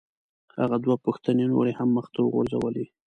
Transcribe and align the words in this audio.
هغه 0.59 0.77
دوه 0.83 0.95
پوښتنې 1.05 1.45
نورې 1.53 1.73
هم 1.79 1.89
مخ 1.97 2.05
ته 2.13 2.19
وغورځولې. 2.21 2.85